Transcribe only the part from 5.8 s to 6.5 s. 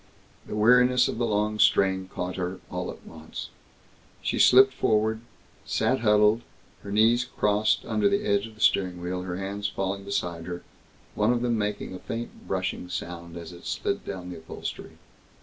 huddled,